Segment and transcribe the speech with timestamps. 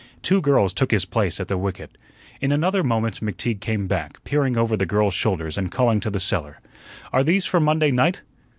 [0.23, 1.95] Two girls took his place at the wicket.
[2.41, 6.19] In another moment McTeague came back, peering over the girls' shoulders and calling to the
[6.19, 6.59] seller:
[7.13, 8.23] "Are these for Monday night?"